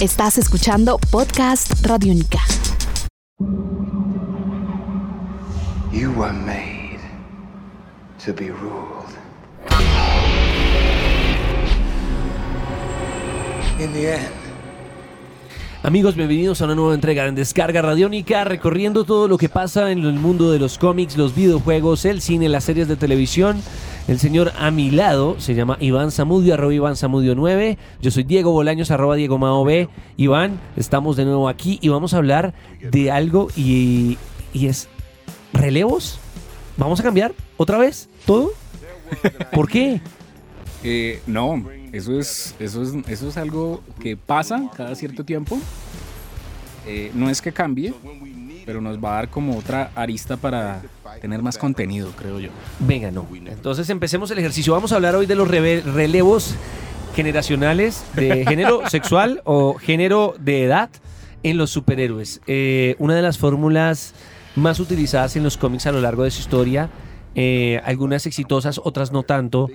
[0.00, 2.38] Estás escuchando Podcast Radiónica.
[5.92, 7.00] You were made
[8.24, 9.10] to be ruled.
[13.78, 14.40] In the end,
[15.82, 20.00] Amigos, bienvenidos a una nueva entrega en Descarga Radiónica, recorriendo todo lo que pasa en
[20.00, 23.62] el mundo de los cómics, los videojuegos, el cine, las series de televisión.
[24.10, 27.78] El señor a mi lado se llama Iván Zamudio, arroba Iván Zamudio 9.
[28.02, 29.88] Yo soy Diego Bolaños, arroba Diego Mao B.
[30.16, 34.18] Iván, estamos de nuevo aquí y vamos a hablar de algo y,
[34.52, 34.88] y es
[35.52, 36.18] relevos.
[36.76, 38.50] ¿Vamos a cambiar otra vez todo?
[39.52, 40.00] ¿Por qué?
[40.82, 45.56] Eh, no, eso es, eso, es, eso es algo que pasa cada cierto tiempo.
[46.84, 47.94] Eh, no es que cambie,
[48.66, 50.82] pero nos va a dar como otra arista para
[51.20, 52.50] tener más contenido, creo yo.
[52.78, 53.26] Venga, no.
[53.46, 54.72] Entonces empecemos el ejercicio.
[54.72, 56.54] Vamos a hablar hoy de los relevos
[57.14, 60.90] generacionales de género sexual o género de edad
[61.42, 62.40] en los superhéroes.
[62.46, 64.14] Eh, una de las fórmulas
[64.56, 66.90] más utilizadas en los cómics a lo largo de su historia,
[67.34, 69.68] eh, algunas exitosas, otras no tanto.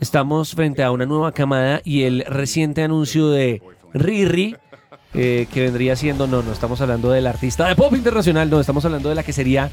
[0.00, 3.62] Estamos frente a una nueva camada y el reciente anuncio de
[3.92, 4.56] Riri,
[5.14, 8.84] eh, que vendría siendo, no, no estamos hablando del artista de pop internacional, no, estamos
[8.84, 9.70] hablando de la que sería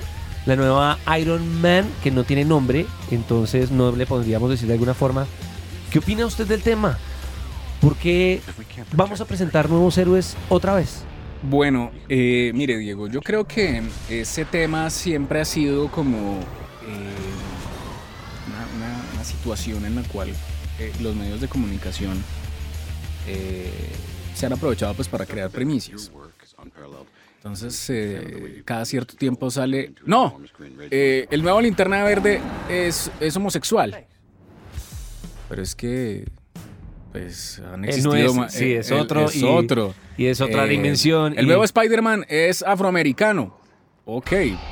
[0.48, 4.94] la nueva Iron Man, que no tiene nombre, entonces no le podríamos decir de alguna
[4.94, 5.28] forma.
[5.92, 6.98] ¿Qué opina usted del tema?
[7.81, 8.42] ¿Por qué
[8.94, 11.04] vamos a presentar nuevos héroes otra vez?
[11.44, 16.39] Bueno, eh, mire Diego, yo creo que ese tema siempre ha sido como
[16.88, 17.14] eh,
[19.16, 20.30] una, situación en la cual
[20.80, 22.23] eh, los medios de comunicación
[23.28, 23.70] eh,
[24.34, 26.11] se han aprovechado pues para crear primicias.
[27.38, 29.94] Entonces, eh, cada cierto tiempo sale...
[30.06, 30.39] No,
[30.92, 34.06] eh, el nuevo linterna verde es, es homosexual.
[35.50, 36.28] Pero es que...
[37.11, 38.33] Pues han existido...
[38.33, 39.25] no es, sí, eh, es otro.
[39.28, 39.94] es y, otro.
[40.17, 41.33] Y es otra Eh, dimensión.
[41.38, 43.58] El y- nuevo Spider-Man es afroamericano.
[44.05, 44.31] Ok,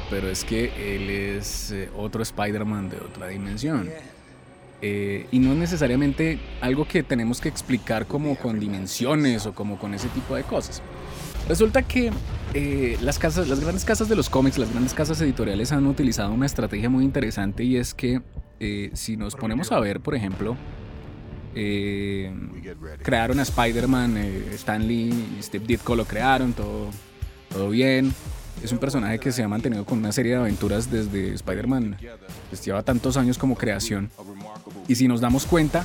[0.09, 3.89] pero es que él es otro Spider-Man de otra dimensión.
[4.81, 9.79] Eh, y no es necesariamente algo que tenemos que explicar como con dimensiones o como
[9.79, 10.81] con ese tipo de cosas.
[11.47, 12.11] Resulta que
[12.53, 16.31] eh, las, casas, las grandes casas de los cómics, las grandes casas editoriales han utilizado
[16.31, 18.21] una estrategia muy interesante y es que
[18.59, 20.55] eh, si nos ponemos a ver, por ejemplo,
[21.53, 22.33] eh,
[23.01, 26.89] crearon a Spider-Man, eh, Stan Lee y Steve Ditko lo crearon, todo,
[27.49, 28.13] todo bien.
[28.63, 31.97] Es un personaje que se ha mantenido con una serie de aventuras desde Spider-Man,
[32.49, 34.09] pues lleva tantos años como creación.
[34.87, 35.83] Y si nos damos cuenta,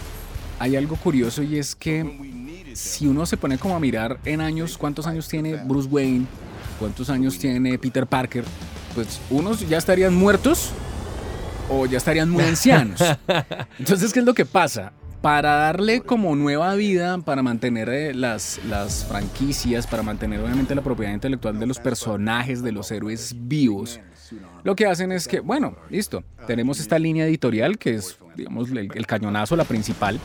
[0.59, 2.05] hay algo curioso y es que
[2.75, 6.27] si uno se pone como a mirar en años, cuántos años tiene Bruce Wayne,
[6.79, 8.45] cuántos años tiene Peter Parker,
[8.95, 10.71] pues unos ya estarían muertos
[11.69, 13.01] o ya estarían muy ancianos.
[13.79, 14.93] Entonces, ¿qué es lo que pasa?
[15.23, 18.59] Para darle como nueva vida, para mantener eh, las,
[19.07, 24.01] franquicias, para mantener obviamente la propiedad intelectual de los personajes, de los héroes vivos,
[24.63, 28.91] lo que hacen es que, bueno, listo, tenemos esta línea editorial que es, digamos, el,
[28.95, 30.19] el cañonazo, la principal.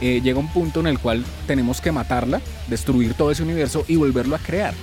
[0.00, 3.96] Eh, llega un punto en el cual tenemos que matarla, destruir todo ese universo y
[3.96, 4.74] volverlo a crear.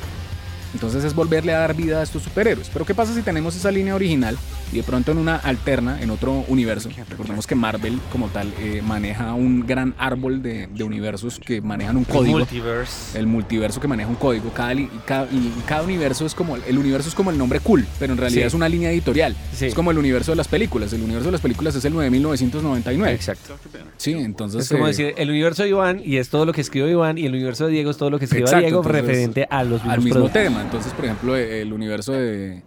[0.73, 2.69] Entonces es volverle a dar vida a estos superhéroes.
[2.71, 4.37] Pero ¿qué pasa si tenemos esa línea original
[4.71, 6.89] y de pronto en una alterna, en otro universo?
[7.09, 11.97] Recordemos que Marvel como tal eh, maneja un gran árbol de, de universos que manejan
[11.97, 12.37] un código.
[12.39, 13.17] Multiverse.
[13.19, 14.49] El multiverso que maneja un código.
[14.53, 16.55] Cada, li- y cada, y cada universo es como.
[16.55, 18.47] El universo es como el nombre cool, pero en realidad Sí.
[18.47, 19.35] es una línea editorial.
[19.53, 19.65] Sí.
[19.67, 20.93] Es como el universo de las películas.
[20.93, 23.13] El universo de las películas es el 9999.
[23.13, 23.57] Exacto.
[23.97, 24.63] Sí, entonces.
[24.63, 27.17] Es como eh, decir, el universo de Iván y es todo lo que escribió Iván
[27.17, 29.63] y el universo de Diego es todo lo que escribió Exacto, Diego entonces, referente a
[29.63, 30.41] los mismos al mismo productos.
[30.43, 30.61] tema.
[30.61, 32.61] Entonces, por ejemplo, eh, el universo de,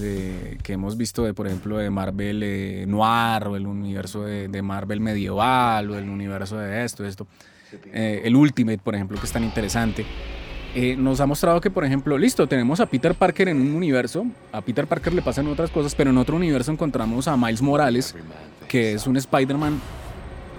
[0.00, 4.48] de- que hemos visto de, por ejemplo, de Marvel eh, Noir o el universo de,
[4.48, 7.26] de Marvel medieval o el universo de esto, esto.
[7.92, 10.04] Eh, el Ultimate, por ejemplo, que es tan interesante.
[10.74, 14.24] eh, nos ha mostrado que, por ejemplo, listo, tenemos a Peter Parker en un universo,
[14.52, 18.14] a Peter Parker le pasan otras cosas, pero en otro universo encontramos a Miles Morales,
[18.68, 19.78] que es un Spider-Man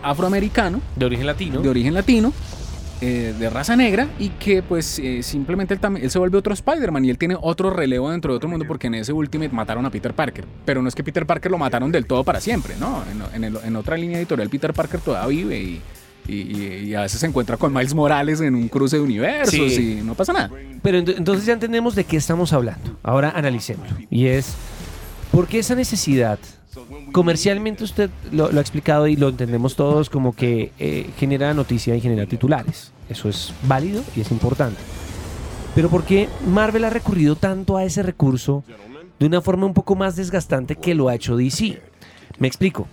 [0.03, 1.61] afroamericano, De origen latino.
[1.61, 2.33] de origen latino,
[3.01, 6.53] eh, de raza negra, y que pues eh, simplemente él, también- él se vuelve otro
[6.53, 9.85] Spider-Man y él tiene otro relevo dentro de otro mundo porque en ese Ultimate mataron
[9.85, 10.45] a Peter Parker.
[10.65, 13.03] Pero no es que Peter Parker lo mataron del todo para siempre, ¿no?
[13.11, 15.81] En, en el- en otra línea editorial Peter Parker todavía vive y,
[16.31, 19.99] y- a veces se encuentra con Miles Morales en un cruce de universos Sí.
[19.99, 20.49] y no pasa nada.
[20.81, 22.97] Pero ent- entonces ya entendemos de qué estamos hablando.
[23.03, 23.97] Ahora analicémoslo.
[24.09, 24.53] Y es,
[25.31, 26.39] ¿por qué esa necesidad?
[27.11, 32.01] Comercialmente usted lo, ha explicado y lo entendemos todos como que eh, genera noticia y
[32.01, 32.91] genera titulares.
[33.09, 34.79] Eso es válido y es importante.
[35.75, 38.63] Pero ¿por qué Marvel ha recurrido tanto a ese recurso
[39.19, 41.81] de una forma un poco más desgastante que lo ha hecho DC?
[42.39, 42.87] Me explico.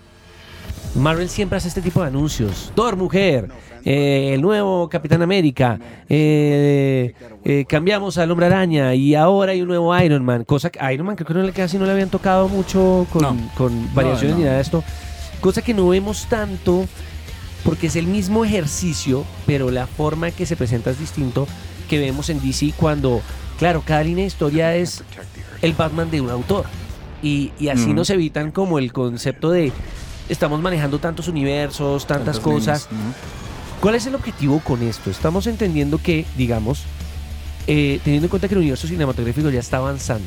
[0.94, 2.72] Marvel siempre hace este tipo de anuncios.
[2.74, 3.48] Thor Mujer,
[3.84, 5.78] eh, el nuevo Capitán América,
[6.08, 7.14] eh,
[7.44, 10.44] eh, cambiamos al Hombre Araña y ahora hay un nuevo Iron Man.
[10.44, 13.22] Cosa que Iron Man creo que no le casi no le habían tocado mucho con,
[13.22, 13.36] No.
[13.56, 14.82] con variaciones No, ni nada de esto.
[15.40, 16.86] Cosa que no vemos tanto
[17.64, 21.46] porque es el mismo ejercicio, pero la forma en que se presenta es distinto
[21.88, 23.20] que vemos en DC cuando,
[23.58, 25.04] claro, cada línea de historia es
[25.62, 26.64] el Batman de un autor.
[27.22, 29.72] Y, y así nos evitan como el concepto de
[30.30, 32.88] estamos manejando tantos universos, tantas, Tantas cosas.
[32.90, 33.80] líneas, ujú.
[33.80, 35.10] ¿Cuál es el objetivo con esto?
[35.10, 36.84] Estamos entendiendo que, digamos,
[37.66, 40.26] eh, teniendo en cuenta que el universo cinematográfico ya está avanzando,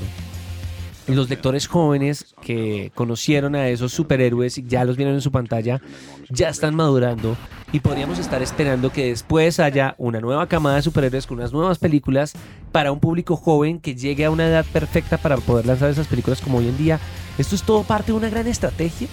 [1.08, 5.82] los lectores jóvenes que conocieron a esos superhéroes y ya los vieron en su pantalla,
[6.30, 7.36] ya están madurando
[7.74, 11.78] y podríamos estar esperando que después haya una nueva camada de superhéroes con unas nuevas
[11.78, 12.34] películas
[12.72, 16.40] para un público joven que llegue a una edad perfecta para poder lanzar esas películas
[16.40, 17.00] como hoy en día.
[17.38, 19.08] ¿Esto es todo parte de una gran estrategia?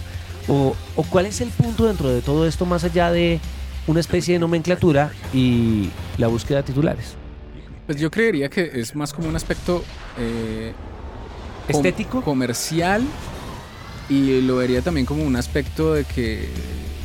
[0.50, 3.38] ¿O, o cuál es el punto dentro de todo esto más allá de
[3.86, 7.14] una especie de nomenclatura y la búsqueda de titulares?
[7.86, 9.84] Pues yo creería que es más como un aspecto
[10.18, 10.72] eh,
[11.70, 12.22] com- ¿Estético?
[12.22, 13.02] comercial
[14.08, 16.48] y lo vería también como un aspecto de que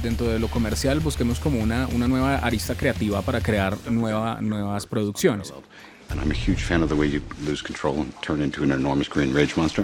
[0.01, 4.87] dentro de lo comercial busquemos como una, una nueva arista creativa para crear nueva, nuevas
[4.87, 5.53] producciones.
[6.09, 8.71] And I'm a huge fan of the way you lose control and turn into an
[8.71, 9.83] enormous green rage monster.